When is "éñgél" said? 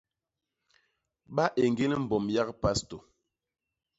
1.63-1.93